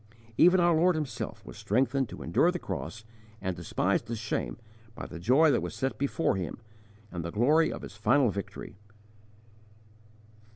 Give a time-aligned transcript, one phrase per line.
[0.35, 3.05] Even our Lord Himself was strengthened to endure the cross
[3.39, 4.57] and despise the shame
[4.95, 6.57] by the joy that was set before Him
[7.11, 8.77] and the glory of His final victory.